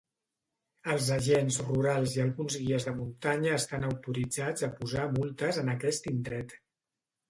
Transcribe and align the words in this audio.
Els 0.93 1.09
agents 1.15 1.59
rurals 1.67 2.17
i 2.17 2.25
alguns 2.25 2.57
guies 2.63 2.89
de 2.89 2.95
muntanya 3.03 3.55
estan 3.61 3.89
autoritzats 3.93 4.69
a 4.69 4.75
posar 4.83 5.09
multes 5.17 5.65
en 5.67 5.75
aquest 5.81 6.15
indret. 6.19 6.63